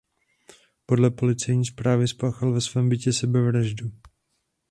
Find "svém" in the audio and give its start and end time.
2.61-2.89